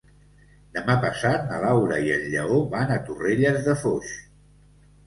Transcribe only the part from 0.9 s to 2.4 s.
passat na Laura i en